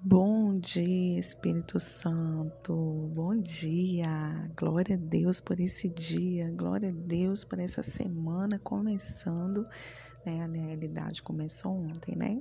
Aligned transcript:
Bom 0.00 0.60
dia, 0.60 1.18
Espírito 1.18 1.76
Santo. 1.80 2.72
Bom 3.12 3.32
dia. 3.32 4.48
Glória 4.56 4.94
a 4.94 4.98
Deus 4.98 5.40
por 5.40 5.58
esse 5.58 5.88
dia. 5.88 6.48
Glória 6.52 6.90
a 6.90 6.92
Deus 6.92 7.42
por 7.42 7.58
essa 7.58 7.82
semana 7.82 8.60
começando. 8.60 9.66
Né? 10.24 10.40
A 10.40 10.46
realidade 10.46 11.20
começou 11.20 11.72
ontem, 11.72 12.14
né? 12.14 12.40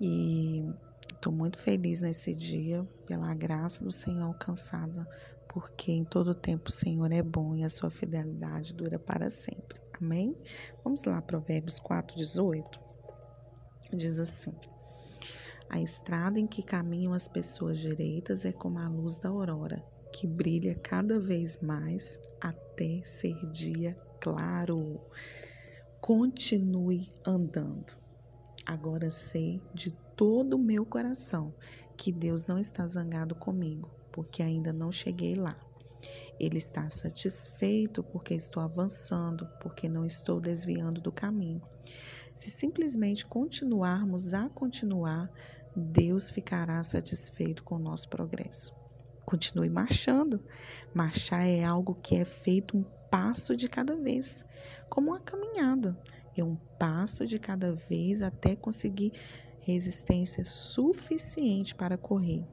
E 0.00 0.64
estou 1.12 1.30
muito 1.30 1.58
feliz 1.58 2.00
nesse 2.00 2.34
dia 2.34 2.82
pela 3.04 3.34
graça 3.34 3.84
do 3.84 3.92
Senhor 3.92 4.22
alcançada, 4.22 5.06
porque 5.46 5.92
em 5.92 6.04
todo 6.04 6.34
tempo 6.34 6.70
o 6.70 6.72
Senhor 6.72 7.12
é 7.12 7.22
bom 7.22 7.54
e 7.54 7.62
a 7.62 7.68
sua 7.68 7.90
fidelidade 7.90 8.74
dura 8.74 8.98
para 8.98 9.28
sempre. 9.28 9.78
Amém? 10.00 10.34
Vamos 10.82 11.04
lá, 11.04 11.20
Provérbios 11.20 11.78
4, 11.78 12.16
18. 12.16 12.80
Diz 13.92 14.18
assim. 14.18 14.54
A 15.74 15.80
estrada 15.80 16.38
em 16.38 16.46
que 16.46 16.62
caminham 16.62 17.12
as 17.12 17.26
pessoas 17.26 17.80
direitas 17.80 18.44
é 18.44 18.52
como 18.52 18.78
a 18.78 18.88
luz 18.88 19.16
da 19.16 19.28
aurora, 19.28 19.84
que 20.12 20.24
brilha 20.24 20.76
cada 20.76 21.18
vez 21.18 21.58
mais 21.60 22.20
até 22.40 23.02
ser 23.04 23.34
dia 23.50 23.98
claro. 24.20 25.00
Continue 26.00 27.12
andando. 27.26 27.92
Agora 28.64 29.10
sei 29.10 29.60
de 29.74 29.90
todo 30.16 30.54
o 30.54 30.62
meu 30.62 30.86
coração 30.86 31.52
que 31.96 32.12
Deus 32.12 32.46
não 32.46 32.56
está 32.56 32.86
zangado 32.86 33.34
comigo, 33.34 33.90
porque 34.12 34.44
ainda 34.44 34.72
não 34.72 34.92
cheguei 34.92 35.34
lá. 35.34 35.56
Ele 36.38 36.58
está 36.58 36.88
satisfeito 36.88 38.00
porque 38.00 38.34
estou 38.34 38.62
avançando, 38.62 39.44
porque 39.60 39.88
não 39.88 40.04
estou 40.04 40.40
desviando 40.40 41.00
do 41.00 41.10
caminho. 41.10 41.60
Se 42.32 42.50
simplesmente 42.50 43.24
continuarmos 43.24 44.34
a 44.34 44.48
continuar, 44.48 45.30
Deus 45.76 46.30
ficará 46.30 46.82
satisfeito 46.84 47.64
com 47.64 47.76
o 47.76 47.80
nosso 47.80 48.08
progresso. 48.08 48.72
Continue 49.24 49.68
marchando. 49.68 50.40
Marchar 50.94 51.46
é 51.46 51.64
algo 51.64 51.94
que 51.94 52.16
é 52.16 52.24
feito 52.24 52.76
um 52.76 52.84
passo 53.10 53.56
de 53.56 53.68
cada 53.68 53.96
vez, 53.96 54.44
como 54.88 55.10
uma 55.10 55.20
caminhada. 55.20 55.98
É 56.36 56.44
um 56.44 56.56
passo 56.78 57.26
de 57.26 57.38
cada 57.38 57.72
vez 57.72 58.22
até 58.22 58.54
conseguir 58.54 59.12
resistência 59.60 60.44
suficiente 60.44 61.74
para 61.74 61.96
correr. 61.96 62.46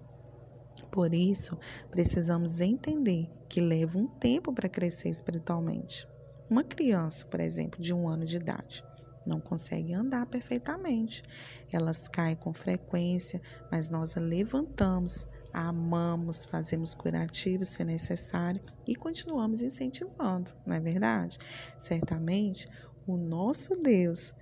Por 0.92 1.14
isso, 1.14 1.58
precisamos 1.89 2.59
entender 2.59 3.30
que 3.47 3.61
leva 3.61 3.99
um 3.99 4.08
tempo 4.08 4.53
para 4.53 4.69
crescer 4.69 5.09
espiritualmente. 5.09 6.08
Uma 6.49 6.64
criança, 6.64 7.25
por 7.25 7.39
exemplo, 7.39 7.81
de 7.81 7.94
um 7.94 8.08
ano 8.08 8.25
de 8.25 8.36
idade, 8.38 8.83
não 9.25 9.39
conseguem 9.39 9.95
andar 9.95 10.25
perfeitamente. 10.25 11.23
Elas 11.72 12.08
caem 12.08 12.36
com 12.36 12.53
frequência, 12.53 13.41
mas 13.72 13.89
nós 13.89 14.17
a 14.17 14.19
levantamos, 14.19 15.27
a 15.53 15.67
amamos, 15.67 16.45
fazemos 16.45 16.94
curativos 16.94 17.69
se 17.69 17.83
necessário 17.83 18.61
e 18.88 18.95
continuamos 18.95 19.61
incentivando, 19.61 20.52
não 20.66 20.75
é 20.75 20.80
verdade? 20.80 21.38
Certamente, 21.77 22.67
o 23.05 23.17
nosso 23.17 23.75
Deus 23.75 24.33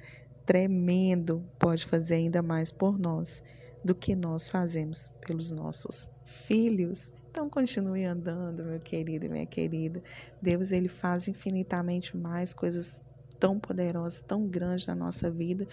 tremendo 0.45 1.43
pode 1.57 1.85
fazer 1.85 2.15
ainda 2.15 2.41
mais 2.41 2.71
por 2.71 2.97
nós 2.97 3.43
do 3.83 3.95
que 3.95 4.15
nós 4.15 4.49
fazemos 4.49 5.09
pelos 5.25 5.51
nossos 5.51 6.09
filhos. 6.25 7.11
Então 7.29 7.49
continue 7.49 8.03
andando, 8.03 8.63
meu 8.63 8.79
querido 8.79 9.25
e 9.25 9.29
minha 9.29 9.45
querida. 9.45 10.01
Deus 10.41 10.71
ele 10.71 10.89
faz 10.89 11.27
infinitamente 11.27 12.17
mais 12.17 12.53
coisas 12.53 13.03
tão 13.39 13.59
poderosa, 13.59 14.21
tão 14.27 14.47
grande 14.47 14.87
na 14.87 14.95
nossa 14.95 15.31
vida 15.31 15.67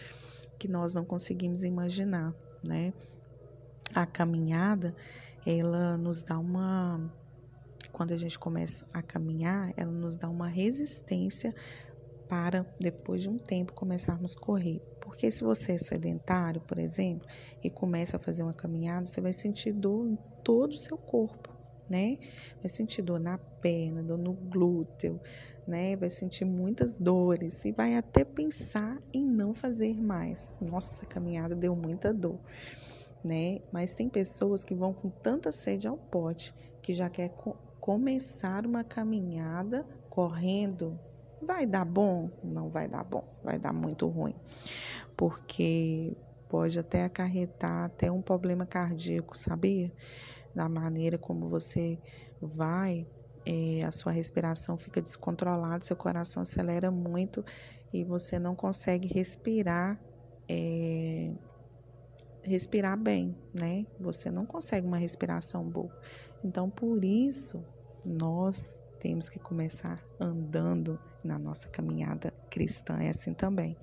que 0.58 0.68
nós 0.68 0.94
não 0.94 1.04
conseguimos 1.04 1.64
imaginar, 1.64 2.34
né? 2.66 2.92
A 3.94 4.06
caminhada, 4.06 4.94
ela 5.44 5.96
nos 5.96 6.22
dá 6.22 6.38
uma 6.38 7.00
quando 7.92 8.12
a 8.12 8.16
gente 8.16 8.38
começa 8.38 8.84
a 8.92 9.00
caminhar, 9.00 9.72
ela 9.76 9.90
nos 9.90 10.16
dá 10.16 10.28
uma 10.28 10.48
resistência 10.48 11.54
para 12.28 12.66
depois 12.78 13.22
de 13.22 13.30
um 13.30 13.36
tempo 13.38 13.72
começarmos 13.72 14.36
a 14.36 14.40
correr. 14.40 14.80
Porque 15.00 15.30
se 15.30 15.42
você 15.42 15.72
é 15.72 15.78
sedentário, 15.78 16.60
por 16.60 16.78
exemplo, 16.78 17.26
e 17.62 17.70
começa 17.70 18.16
a 18.16 18.20
fazer 18.20 18.42
uma 18.42 18.52
caminhada, 18.52 19.06
você 19.06 19.20
vai 19.20 19.32
sentir 19.32 19.72
dor 19.72 20.06
em 20.06 20.18
todo 20.42 20.72
o 20.72 20.76
seu 20.76 20.98
corpo 20.98 21.55
né? 21.88 22.18
Vai 22.62 22.68
sentir 22.68 23.02
dor 23.02 23.20
na 23.20 23.38
perna, 23.60 24.02
dor 24.02 24.18
no 24.18 24.32
glúteo, 24.32 25.20
né? 25.66 25.96
Vai 25.96 26.10
sentir 26.10 26.44
muitas 26.44 26.98
dores 26.98 27.64
e 27.64 27.72
vai 27.72 27.96
até 27.96 28.24
pensar 28.24 29.00
em 29.12 29.26
não 29.26 29.54
fazer 29.54 30.00
mais. 30.00 30.56
Nossa, 30.60 30.94
essa 30.94 31.06
caminhada 31.06 31.54
deu 31.54 31.74
muita 31.74 32.12
dor, 32.12 32.40
né? 33.22 33.60
Mas 33.72 33.94
tem 33.94 34.08
pessoas 34.08 34.64
que 34.64 34.74
vão 34.74 34.92
com 34.92 35.10
tanta 35.10 35.52
sede 35.52 35.86
ao 35.86 35.96
pote 35.96 36.54
que 36.82 36.92
já 36.94 37.08
quer 37.10 37.30
co 37.30 37.56
começar 37.80 38.66
uma 38.66 38.82
caminhada 38.82 39.86
correndo. 40.08 40.98
Vai 41.40 41.66
dar 41.66 41.84
bom? 41.84 42.30
Não 42.42 42.68
vai 42.68 42.88
dar 42.88 43.04
bom, 43.04 43.24
vai 43.44 43.58
dar 43.58 43.72
muito 43.72 44.08
ruim. 44.08 44.34
Porque 45.16 46.16
pode 46.48 46.78
até 46.78 47.04
acarretar 47.04 47.84
até 47.84 48.10
um 48.10 48.22
problema 48.22 48.66
cardíaco, 48.66 49.36
sabia? 49.36 49.92
Da 50.56 50.70
maneira 50.70 51.18
como 51.18 51.46
você 51.46 51.98
vai, 52.40 53.06
é, 53.44 53.84
a 53.84 53.92
sua 53.92 54.10
respiração 54.10 54.78
fica 54.78 55.02
descontrolada, 55.02 55.84
seu 55.84 55.94
coração 55.94 56.40
acelera 56.42 56.90
muito 56.90 57.44
e 57.92 58.02
você 58.02 58.38
não 58.38 58.56
consegue 58.56 59.06
respirar, 59.06 60.00
é, 60.48 61.30
respirar 62.42 62.98
bem, 62.98 63.36
né? 63.52 63.86
Você 64.00 64.30
não 64.30 64.46
consegue 64.46 64.86
uma 64.86 64.96
respiração 64.96 65.62
boa. 65.62 65.94
Então, 66.42 66.70
por 66.70 67.04
isso, 67.04 67.62
nós 68.02 68.80
temos 68.98 69.28
que 69.28 69.38
começar 69.38 70.02
andando 70.18 70.98
na 71.22 71.38
nossa 71.38 71.68
caminhada 71.68 72.32
cristã. 72.50 72.98
É 72.98 73.10
assim 73.10 73.34
também. 73.34 73.76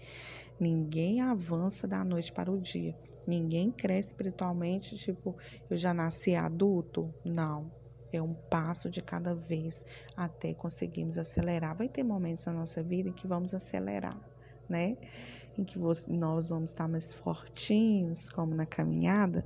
Ninguém 0.59 1.21
avança 1.21 1.87
da 1.87 2.03
noite 2.03 2.31
para 2.33 2.51
o 2.51 2.57
dia. 2.57 2.95
Ninguém 3.27 3.71
cresce 3.71 4.09
espiritualmente, 4.09 4.97
tipo, 4.97 5.35
eu 5.69 5.77
já 5.77 5.93
nasci 5.93 6.35
adulto. 6.35 7.13
Não. 7.23 7.71
É 8.11 8.21
um 8.21 8.35
passo 8.49 8.89
de 8.91 9.01
cada 9.01 9.33
vez 9.35 9.83
até 10.15 10.53
conseguirmos 10.53 11.17
acelerar. 11.17 11.75
Vai 11.75 11.89
ter 11.89 12.03
momentos 12.03 12.45
na 12.45 12.53
nossa 12.53 12.83
vida 12.83 13.09
em 13.09 13.13
que 13.13 13.27
vamos 13.27 13.53
acelerar, 13.53 14.19
né? 14.69 14.97
Em 15.57 15.63
que 15.63 15.77
nós 16.07 16.49
vamos 16.49 16.71
estar 16.71 16.87
mais 16.87 17.13
fortinhos, 17.13 18.29
como 18.29 18.55
na 18.55 18.65
caminhada, 18.65 19.43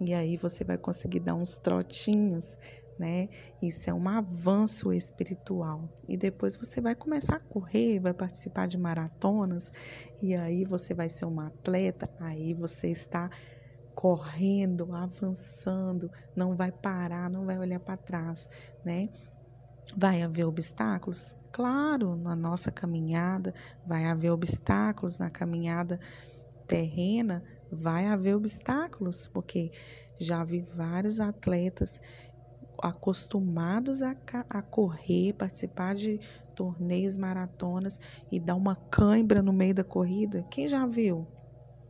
e 0.00 0.14
aí 0.14 0.36
você 0.36 0.62
vai 0.62 0.78
conseguir 0.78 1.20
dar 1.20 1.34
uns 1.34 1.58
trotinhos 1.58 2.56
né? 2.98 3.28
Isso 3.62 3.88
é 3.88 3.94
um 3.94 4.08
avanço 4.08 4.92
espiritual. 4.92 5.88
E 6.08 6.16
depois 6.16 6.56
você 6.56 6.80
vai 6.80 6.94
começar 6.94 7.36
a 7.36 7.40
correr, 7.40 8.00
vai 8.00 8.12
participar 8.12 8.66
de 8.66 8.76
maratonas, 8.76 9.72
e 10.20 10.34
aí 10.34 10.64
você 10.64 10.92
vai 10.92 11.08
ser 11.08 11.26
uma 11.26 11.46
atleta, 11.46 12.10
aí 12.18 12.52
você 12.54 12.88
está 12.88 13.30
correndo, 13.94 14.92
avançando, 14.94 16.10
não 16.34 16.56
vai 16.56 16.72
parar, 16.72 17.30
não 17.30 17.46
vai 17.46 17.58
olhar 17.58 17.80
para 17.80 17.96
trás, 17.96 18.48
né? 18.84 19.08
Vai 19.96 20.22
haver 20.22 20.44
obstáculos? 20.44 21.34
Claro, 21.50 22.14
na 22.14 22.36
nossa 22.36 22.70
caminhada 22.70 23.54
vai 23.84 24.04
haver 24.04 24.30
obstáculos 24.30 25.18
na 25.18 25.30
caminhada 25.30 25.98
terrena, 26.66 27.42
vai 27.70 28.06
haver 28.06 28.36
obstáculos, 28.36 29.26
porque 29.28 29.72
já 30.20 30.44
vi 30.44 30.60
vários 30.60 31.20
atletas 31.20 32.00
acostumados 32.82 34.02
a, 34.02 34.16
a 34.48 34.62
correr, 34.62 35.32
participar 35.32 35.94
de 35.94 36.20
torneios, 36.54 37.16
maratonas 37.16 37.98
e 38.30 38.38
dar 38.38 38.54
uma 38.54 38.76
cãibra 38.90 39.42
no 39.42 39.52
meio 39.52 39.74
da 39.74 39.84
corrida. 39.84 40.44
Quem 40.50 40.68
já 40.68 40.86
viu? 40.86 41.26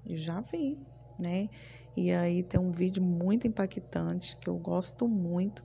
Eu 0.07 0.17
já 0.17 0.41
vi, 0.41 0.87
né? 1.19 1.49
E 1.97 2.13
aí 2.13 2.43
tem 2.43 2.61
um 2.61 2.71
vídeo 2.71 3.03
muito 3.03 3.47
impactante 3.47 4.37
que 4.37 4.49
eu 4.49 4.57
gosto 4.59 5.09
muito, 5.09 5.63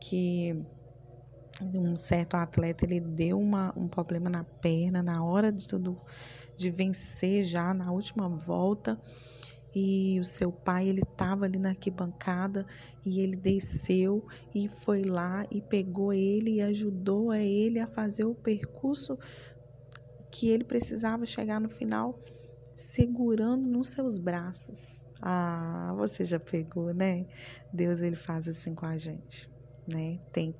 que 0.00 0.64
um 1.62 1.96
certo 1.96 2.34
atleta 2.34 2.84
ele 2.84 3.00
deu 3.00 3.38
uma, 3.38 3.72
um 3.76 3.88
problema 3.88 4.30
na 4.30 4.44
perna 4.60 5.02
na 5.02 5.24
hora 5.24 5.52
de 5.52 5.66
tudo 5.66 6.00
de 6.56 6.70
vencer 6.70 7.44
já 7.44 7.74
na 7.74 7.90
última 7.92 8.28
volta 8.28 9.00
e 9.74 10.18
o 10.18 10.24
seu 10.24 10.50
pai 10.50 10.88
ele 10.88 11.02
estava 11.02 11.44
ali 11.44 11.58
na 11.58 11.70
arquibancada 11.70 12.66
e 13.04 13.20
ele 13.20 13.36
desceu 13.36 14.24
e 14.54 14.68
foi 14.68 15.02
lá 15.02 15.46
e 15.50 15.60
pegou 15.60 16.12
ele 16.12 16.56
e 16.56 16.60
ajudou 16.62 17.30
a 17.30 17.38
ele 17.38 17.78
a 17.78 17.86
fazer 17.86 18.24
o 18.24 18.34
percurso 18.34 19.18
que 20.30 20.48
ele 20.48 20.64
precisava 20.64 21.24
chegar 21.24 21.60
no 21.60 21.68
final 21.68 22.18
segurando 22.74 23.66
nos 23.66 23.88
seus 23.88 24.18
braços. 24.18 25.06
Ah, 25.20 25.92
você 25.96 26.24
já 26.24 26.38
pegou, 26.38 26.94
né? 26.94 27.26
Deus 27.72 28.00
ele 28.00 28.14
faz 28.14 28.46
assim 28.46 28.74
com 28.74 28.86
a 28.86 28.96
gente, 28.96 29.48
né? 29.86 30.20
Tem 30.32 30.54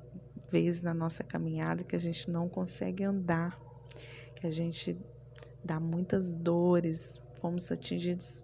vezes 0.51 0.83
na 0.83 0.95
nossa 0.95 1.23
caminhada 1.23 1.85
que 1.85 1.97
a 1.97 1.99
gente 1.99 2.31
não 2.31 2.49
consegue 2.49 3.05
andar, 3.05 3.61
que 4.35 4.47
a 4.47 4.51
gente 4.51 4.97
dá 5.65 5.79
muitas 5.81 6.35
dores, 6.35 7.21
fomos 7.41 7.71
atingidos 7.71 8.43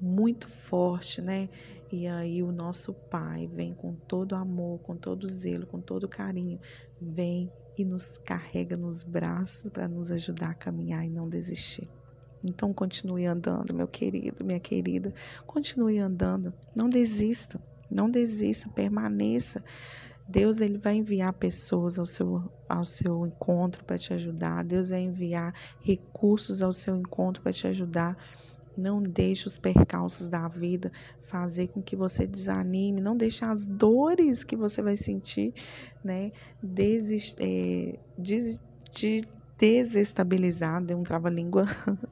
muito 0.00 0.48
forte, 0.48 1.22
né? 1.22 1.48
E 1.90 2.06
aí 2.06 2.42
o 2.42 2.52
nosso 2.52 2.92
Pai 2.92 3.46
vem 3.46 3.72
com 3.72 3.94
todo 3.94 4.34
amor, 4.34 4.80
com 4.80 4.96
todo 4.96 5.26
zelo, 5.28 5.66
com 5.66 5.80
todo 5.80 6.08
carinho, 6.08 6.58
vem 7.00 7.50
e 7.78 7.84
nos 7.84 8.18
carrega 8.18 8.76
nos 8.76 9.04
braços 9.04 9.68
para 9.70 9.88
nos 9.88 10.10
ajudar 10.10 10.50
a 10.50 10.54
caminhar 10.54 11.04
e 11.04 11.10
não 11.10 11.28
desistir. 11.28 11.88
Então 12.44 12.72
continue 12.72 13.26
andando, 13.26 13.74
meu 13.74 13.88
querido, 13.88 14.44
minha 14.44 14.60
querida, 14.60 15.12
continue 15.46 15.98
andando, 15.98 16.52
não 16.74 16.88
desista, 16.88 17.60
não 17.90 18.10
desista, 18.10 18.68
permaneça. 18.70 19.62
Deus 20.28 20.60
ele 20.60 20.76
vai 20.76 20.96
enviar 20.96 21.32
pessoas 21.32 21.98
ao 21.98 22.06
seu, 22.06 22.50
ao 22.68 22.84
seu 22.84 23.26
encontro 23.26 23.84
para 23.84 23.96
te 23.96 24.12
ajudar. 24.12 24.64
Deus 24.64 24.88
vai 24.88 25.00
enviar 25.00 25.54
recursos 25.80 26.62
ao 26.62 26.72
seu 26.72 26.96
encontro 26.96 27.42
para 27.42 27.52
te 27.52 27.66
ajudar. 27.68 28.16
Não 28.76 29.00
deixe 29.00 29.46
os 29.46 29.58
percalços 29.58 30.28
da 30.28 30.48
vida 30.48 30.90
fazer 31.22 31.68
com 31.68 31.80
que 31.80 31.94
você 31.94 32.26
desanime. 32.26 33.00
Não 33.00 33.16
deixe 33.16 33.44
as 33.44 33.66
dores 33.66 34.42
que 34.42 34.56
você 34.56 34.82
vai 34.82 34.96
sentir, 34.96 35.54
né, 36.04 36.32
é, 37.38 37.98
des, 38.18 38.60
de 38.92 39.22
desestabilizar, 39.56 40.82
deu 40.82 40.98
um 40.98 41.02
trava-língua, 41.02 41.64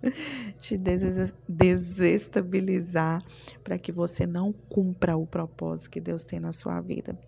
te 0.57 0.79
desestabilizar 0.79 3.21
para 3.63 3.79
que 3.79 3.93
você 3.93 4.27
não 4.27 4.51
cumpra 4.53 5.15
o 5.17 5.27
propósito 5.27 5.91
que 5.91 6.01
Deus 6.01 6.25
tem 6.25 6.41
na 6.41 6.53
sua 6.53 6.81
vida. 6.81 7.19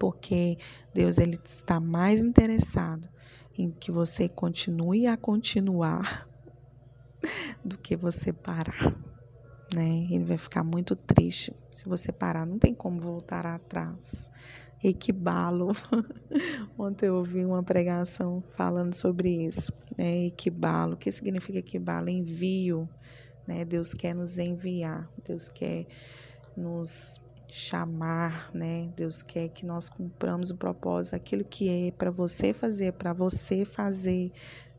Porque 0.00 0.56
Deus 0.94 1.18
ele 1.18 1.38
está 1.44 1.78
mais 1.78 2.24
interessado 2.24 3.06
em 3.56 3.70
que 3.70 3.92
você 3.92 4.30
continue 4.30 5.06
a 5.06 5.14
continuar 5.14 6.26
do 7.62 7.76
que 7.76 7.94
você 7.96 8.32
parar. 8.32 8.96
Né? 9.74 10.08
Ele 10.10 10.24
vai 10.24 10.38
ficar 10.38 10.64
muito 10.64 10.96
triste 10.96 11.54
se 11.70 11.84
você 11.84 12.10
parar. 12.10 12.46
Não 12.46 12.58
tem 12.58 12.74
como 12.74 12.98
voltar 12.98 13.44
atrás. 13.44 14.30
Equibalo. 14.82 15.72
Ontem 16.78 17.08
eu 17.08 17.16
ouvi 17.16 17.44
uma 17.44 17.62
pregação 17.62 18.42
falando 18.52 18.94
sobre 18.94 19.44
isso. 19.44 19.70
Né? 19.98 20.28
Equibalo. 20.28 20.94
O 20.94 20.96
que 20.96 21.12
significa 21.12 21.58
equibalo? 21.58 22.08
Envio. 22.08 22.88
Né? 23.46 23.66
Deus 23.66 23.92
quer 23.92 24.14
nos 24.14 24.38
enviar. 24.38 25.06
Deus 25.26 25.50
quer 25.50 25.86
nos 26.56 27.20
chamar, 27.52 28.50
né? 28.54 28.92
Deus 28.96 29.22
quer 29.22 29.48
que 29.48 29.66
nós 29.66 29.88
cumpramos 29.88 30.50
o 30.50 30.56
propósito, 30.56 31.14
aquilo 31.14 31.44
que 31.44 31.88
é 31.88 31.90
para 31.90 32.10
você 32.10 32.52
fazer, 32.52 32.92
para 32.92 33.12
você 33.12 33.64
fazer, 33.64 34.32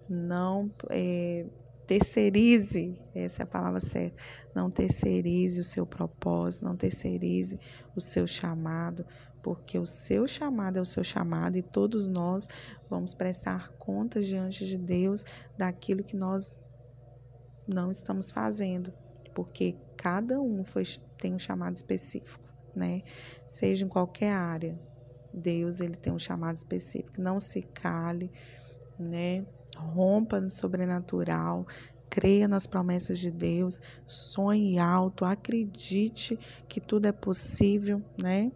não 0.09 0.71
é, 0.89 1.45
terceirize, 1.87 2.97
essa 3.13 3.41
é 3.41 3.43
a 3.43 3.47
palavra 3.47 3.79
certa, 3.79 4.15
não 4.55 4.69
terceirize 4.69 5.59
o 5.59 5.63
seu 5.63 5.85
propósito, 5.85 6.65
não 6.65 6.75
terceirize 6.75 7.59
o 7.95 7.99
seu 7.99 8.25
chamado, 8.25 9.05
porque 9.43 9.77
o 9.77 9.85
seu 9.85 10.27
chamado 10.27 10.77
é 10.77 10.81
o 10.81 10.85
seu 10.85 11.03
chamado 11.03 11.57
e 11.57 11.61
todos 11.61 12.07
nós 12.07 12.47
vamos 12.89 13.13
prestar 13.13 13.69
contas 13.73 14.25
diante 14.25 14.65
de 14.65 14.77
Deus 14.77 15.25
daquilo 15.57 16.03
que 16.03 16.15
nós 16.15 16.59
não 17.67 17.91
estamos 17.91 18.31
fazendo, 18.31 18.93
porque 19.33 19.75
cada 19.97 20.39
um 20.39 20.63
foi, 20.63 20.83
tem 21.17 21.33
um 21.33 21.39
chamado 21.39 21.75
específico, 21.75 22.50
né? 22.75 23.01
Seja 23.47 23.85
em 23.85 23.89
qualquer 23.89 24.31
área, 24.31 24.79
Deus 25.33 25.79
ele 25.79 25.95
tem 25.95 26.11
um 26.11 26.19
chamado 26.19 26.55
específico. 26.55 27.21
Não 27.21 27.39
se 27.39 27.61
cale, 27.61 28.31
né? 28.97 29.45
rompa 29.77 30.39
no 30.41 30.49
sobrenatural, 30.49 31.65
creia 32.09 32.47
nas 32.47 32.67
promessas 32.67 33.19
de 33.19 33.31
Deus, 33.31 33.79
sonhe 34.05 34.77
alto, 34.77 35.23
acredite 35.23 36.37
que 36.67 36.81
tudo 36.81 37.05
é 37.05 37.11
possível, 37.11 38.01
né? 38.21 38.51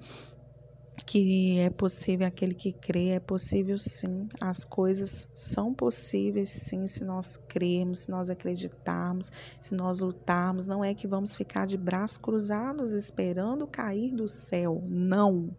Que 1.03 1.59
é 1.59 1.69
possível 1.69 2.27
aquele 2.27 2.53
que 2.53 2.71
crê, 2.71 3.09
é 3.09 3.19
possível 3.19 3.77
sim. 3.77 4.27
As 4.39 4.63
coisas 4.63 5.27
são 5.33 5.73
possíveis 5.73 6.49
sim 6.49 6.87
se 6.87 7.03
nós 7.03 7.37
crermos, 7.37 7.99
se 7.99 8.09
nós 8.09 8.29
acreditarmos, 8.29 9.31
se 9.59 9.73
nós 9.73 9.99
lutarmos. 9.99 10.65
Não 10.65 10.83
é 10.83 10.93
que 10.93 11.07
vamos 11.07 11.35
ficar 11.35 11.65
de 11.65 11.77
braços 11.77 12.17
cruzados 12.17 12.91
esperando 12.91 13.67
cair 13.67 14.13
do 14.13 14.27
céu. 14.27 14.83
Não, 14.89 15.49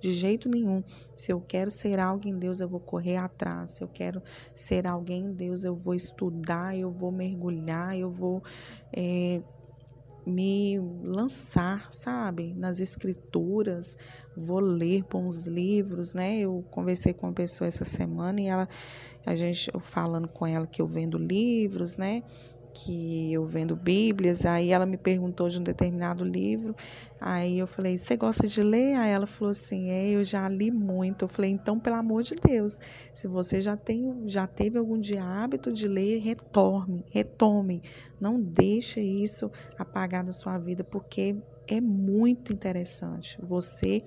de 0.00 0.12
jeito 0.12 0.48
nenhum. 0.48 0.82
Se 1.16 1.32
eu 1.32 1.40
quero 1.40 1.70
ser 1.70 1.98
algo 1.98 2.28
em 2.28 2.38
Deus, 2.38 2.60
eu 2.60 2.68
vou 2.68 2.80
correr 2.80 3.16
atrás. 3.16 3.72
Se 3.72 3.82
eu 3.82 3.88
quero 3.88 4.22
ser 4.54 4.86
alguém 4.86 5.26
em 5.26 5.32
Deus, 5.32 5.64
eu 5.64 5.74
vou 5.74 5.94
estudar, 5.94 6.76
eu 6.76 6.90
vou 6.90 7.10
mergulhar, 7.10 7.98
eu 7.98 8.10
vou. 8.10 8.42
É, 8.92 9.42
me 10.26 10.78
lançar, 11.02 11.88
sabe, 11.90 12.54
nas 12.54 12.80
escrituras, 12.80 13.96
vou 14.36 14.60
ler 14.60 15.04
bons 15.04 15.46
livros, 15.46 16.14
né? 16.14 16.40
Eu 16.40 16.64
conversei 16.70 17.12
com 17.12 17.26
uma 17.26 17.32
pessoa 17.32 17.68
essa 17.68 17.84
semana 17.84 18.40
e 18.40 18.46
ela, 18.46 18.68
a 19.24 19.36
gente, 19.36 19.70
eu 19.72 19.80
falando 19.80 20.28
com 20.28 20.46
ela 20.46 20.66
que 20.66 20.80
eu 20.80 20.86
vendo 20.86 21.18
livros, 21.18 21.96
né? 21.96 22.22
Que 22.74 23.32
eu 23.32 23.46
vendo 23.46 23.76
Bíblias, 23.76 24.44
aí 24.44 24.70
ela 24.70 24.84
me 24.84 24.96
perguntou 24.96 25.48
de 25.48 25.60
um 25.60 25.62
determinado 25.62 26.24
livro, 26.24 26.74
aí 27.20 27.56
eu 27.56 27.68
falei, 27.68 27.96
você 27.96 28.16
gosta 28.16 28.48
de 28.48 28.60
ler? 28.60 28.96
Aí 28.96 29.10
ela 29.10 29.28
falou 29.28 29.52
assim, 29.52 29.90
é, 29.90 30.10
eu 30.10 30.24
já 30.24 30.48
li 30.48 30.72
muito. 30.72 31.24
Eu 31.24 31.28
falei, 31.28 31.52
então, 31.52 31.78
pelo 31.78 31.96
amor 31.96 32.24
de 32.24 32.34
Deus, 32.34 32.80
se 33.12 33.28
você 33.28 33.60
já 33.60 33.76
tem, 33.76 34.24
já 34.26 34.46
teve 34.48 34.76
algum 34.76 34.98
dia 34.98 35.22
hábito 35.22 35.72
de 35.72 35.86
ler, 35.86 36.18
retorne, 36.18 37.04
retome, 37.08 37.80
não 38.20 38.40
deixe 38.40 39.00
isso 39.00 39.50
apagar 39.78 40.24
da 40.24 40.32
sua 40.32 40.58
vida, 40.58 40.82
porque 40.82 41.36
é 41.68 41.80
muito 41.80 42.52
interessante 42.52 43.38
você 43.40 44.02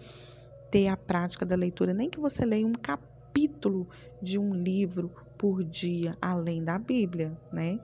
ter 0.69 0.89
a 0.89 0.97
prática 0.97 1.45
da 1.45 1.55
leitura, 1.55 1.93
nem 1.93 2.09
que 2.09 2.19
você 2.19 2.45
leia 2.45 2.67
um 2.67 2.73
capítulo 2.73 3.87
de 4.21 4.37
um 4.37 4.53
livro 4.53 5.13
por 5.37 5.63
dia, 5.63 6.17
além 6.21 6.63
da 6.63 6.79
Bíblia, 6.79 7.37
né? 7.51 7.79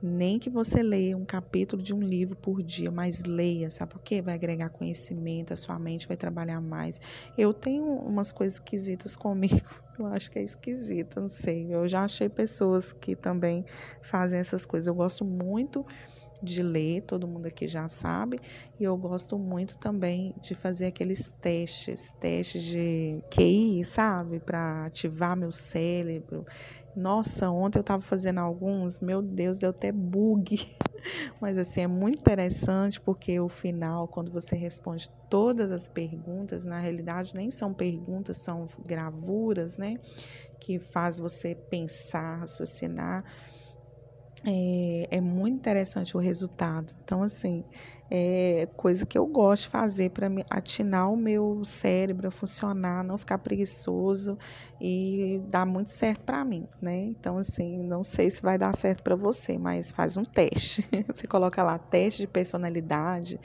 Nem 0.00 0.38
que 0.38 0.50
você 0.50 0.82
leia 0.82 1.16
um 1.16 1.24
capítulo 1.24 1.82
de 1.82 1.94
um 1.94 2.00
livro 2.00 2.36
por 2.36 2.62
dia, 2.62 2.90
mas 2.90 3.24
leia, 3.24 3.70
sabe 3.70 3.92
por 3.92 4.00
quê? 4.00 4.22
Vai 4.22 4.34
agregar 4.34 4.68
conhecimento, 4.70 5.52
a 5.52 5.56
sua 5.56 5.78
mente 5.78 6.06
vai 6.06 6.16
trabalhar 6.16 6.60
mais. 6.60 7.00
Eu 7.36 7.52
tenho 7.52 7.84
umas 7.84 8.32
coisas 8.32 8.54
esquisitas 8.54 9.16
comigo, 9.16 9.68
eu 9.98 10.06
acho 10.06 10.30
que 10.30 10.38
é 10.38 10.42
esquisita, 10.42 11.20
não 11.20 11.28
sei. 11.28 11.74
Eu 11.74 11.88
já 11.88 12.04
achei 12.04 12.28
pessoas 12.28 12.92
que 12.92 13.16
também 13.16 13.64
fazem 14.02 14.38
essas 14.38 14.64
coisas. 14.64 14.86
Eu 14.86 14.94
gosto 14.94 15.24
muito 15.24 15.84
de 16.42 16.62
ler, 16.62 17.02
todo 17.02 17.26
mundo 17.26 17.46
aqui 17.46 17.66
já 17.66 17.88
sabe, 17.88 18.38
e 18.78 18.84
eu 18.84 18.96
gosto 18.96 19.38
muito 19.38 19.76
também 19.76 20.32
de 20.40 20.54
fazer 20.54 20.86
aqueles 20.86 21.32
testes, 21.40 22.12
testes 22.12 22.62
de 22.62 23.22
QI, 23.30 23.84
sabe, 23.84 24.38
para 24.40 24.84
ativar 24.84 25.36
meu 25.36 25.50
cérebro. 25.50 26.44
Nossa, 26.94 27.50
ontem 27.50 27.78
eu 27.78 27.82
estava 27.82 28.02
fazendo 28.02 28.38
alguns, 28.38 29.00
meu 29.00 29.22
Deus, 29.22 29.58
deu 29.58 29.70
até 29.70 29.92
bug. 29.92 30.56
Mas 31.40 31.58
assim, 31.58 31.82
é 31.82 31.86
muito 31.86 32.18
interessante 32.18 33.00
porque 33.00 33.38
o 33.40 33.48
final, 33.48 34.08
quando 34.08 34.32
você 34.32 34.56
responde 34.56 35.08
todas 35.28 35.70
as 35.70 35.88
perguntas, 35.88 36.64
na 36.64 36.80
realidade 36.80 37.34
nem 37.34 37.50
são 37.50 37.72
perguntas, 37.72 38.38
são 38.38 38.66
gravuras, 38.84 39.76
né? 39.76 39.94
Que 40.58 40.78
faz 40.78 41.18
você 41.18 41.54
pensar, 41.54 42.40
raciocinar 42.40 43.24
é, 44.46 45.16
é 45.18 45.20
muito 45.20 45.56
interessante 45.56 46.16
o 46.16 46.20
resultado. 46.20 46.92
Então, 47.02 47.22
assim, 47.22 47.64
é 48.10 48.66
coisa 48.76 49.04
que 49.04 49.18
eu 49.18 49.26
gosto 49.26 49.64
de 49.64 49.68
fazer 49.70 50.10
para 50.10 50.28
atinar 50.48 51.12
o 51.12 51.16
meu 51.16 51.62
cérebro 51.64 52.28
a 52.28 52.30
funcionar, 52.30 53.04
não 53.04 53.18
ficar 53.18 53.38
preguiçoso 53.38 54.38
e 54.80 55.40
dá 55.48 55.66
muito 55.66 55.90
certo 55.90 56.22
para 56.24 56.44
mim, 56.44 56.66
né? 56.80 56.96
Então, 56.96 57.36
assim, 57.36 57.82
não 57.82 58.02
sei 58.02 58.30
se 58.30 58.40
vai 58.40 58.56
dar 58.56 58.74
certo 58.76 59.02
para 59.02 59.16
você, 59.16 59.58
mas 59.58 59.90
faz 59.90 60.16
um 60.16 60.22
teste. 60.22 60.86
Você 61.12 61.26
coloca 61.26 61.62
lá 61.62 61.78
teste 61.78 62.22
de 62.22 62.28
personalidade, 62.28 63.40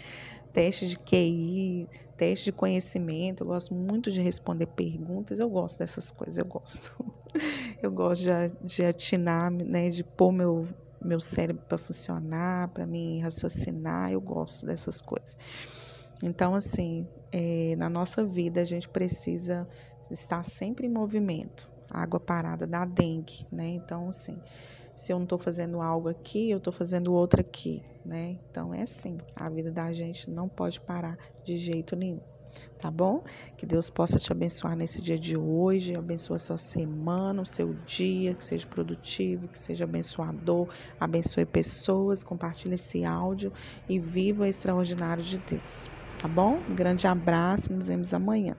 teste 0.54 0.88
de 0.88 0.96
QI, 0.96 1.90
teste 2.16 2.46
de 2.46 2.52
conhecimento. 2.52 3.44
Eu 3.44 3.48
gosto 3.48 3.74
muito 3.74 4.12
de 4.12 4.22
responder 4.22 4.68
perguntas, 4.68 5.40
eu 5.40 5.50
gosto 5.50 5.80
dessas 5.80 6.12
coisas, 6.12 6.38
eu 6.38 6.46
gosto. 6.46 6.94
Eu 7.82 7.92
gosto 7.92 8.22
de, 8.22 8.30
de 8.62 8.86
atinar, 8.86 9.52
né, 9.52 9.90
de 9.90 10.04
pôr 10.04 10.32
meu, 10.32 10.68
meu 11.04 11.20
cérebro 11.20 11.64
para 11.68 11.78
funcionar, 11.78 12.70
para 12.70 12.86
me 12.86 13.20
raciocinar. 13.20 14.12
Eu 14.12 14.22
gosto 14.22 14.66
dessas 14.66 15.02
coisas. 15.02 15.36
Então, 16.22 16.56
assim, 16.56 17.08
é, 17.32 17.76
na 17.78 17.90
nossa 17.90 18.26
vida 18.26 18.62
a 18.62 18.66
gente 18.66 18.88
precisa 18.88 19.68
estar 20.10 20.44
sempre 20.44 20.88
em 20.88 20.90
movimento. 20.90 21.70
água 21.90 22.20
parada 22.20 22.66
da 22.66 22.86
dengue, 22.86 23.46
né? 23.52 23.68
Então, 23.68 24.10
assim, 24.10 24.42
se 24.96 25.12
eu 25.12 25.18
não 25.18 25.24
estou 25.24 25.38
fazendo 25.38 25.82
algo 25.82 26.10
aqui, 26.10 26.50
eu 26.50 26.58
estou 26.58 26.72
fazendo 26.72 27.14
outro 27.14 27.42
aqui, 27.42 27.84
né? 28.06 28.38
Então 28.50 28.74
é 28.74 28.84
assim, 28.84 29.18
a 29.36 29.50
vida 29.50 29.72
da 29.72 29.92
gente 29.92 30.30
não 30.30 30.48
pode 30.48 30.80
parar 30.80 31.18
de 31.44 31.58
jeito 31.58 31.96
nenhum. 31.96 32.22
Tá 32.78 32.92
bom? 32.92 33.24
Que 33.58 33.66
Deus 33.66 33.90
possa 33.90 34.20
te 34.20 34.32
abençoar 34.32 34.76
nesse 34.76 35.02
dia 35.02 35.18
de 35.18 35.38
hoje, 35.38 35.96
abençoe 35.96 36.36
a 36.36 36.40
sua 36.40 36.58
semana, 36.58 37.42
o 37.42 37.46
seu 37.46 37.74
dia, 37.74 38.36
que 38.36 38.44
seja 38.44 38.68
produtivo, 38.68 39.48
que 39.48 39.60
seja 39.60 39.86
abençoador, 39.86 40.68
abençoe 41.00 41.46
pessoas, 41.46 42.24
compartilhe 42.24 42.76
esse 42.76 43.06
áudio 43.06 43.54
e 43.88 44.00
viva 44.00 44.44
o 44.44 44.46
extraordinário 44.46 45.24
de 45.24 45.38
Deus, 45.38 45.90
tá 46.18 46.28
bom? 46.28 46.66
Um 46.70 46.76
grande 46.76 47.08
abraço, 47.08 47.72
nos 47.72 47.88
vemos 47.88 48.14
amanhã. 48.14 48.56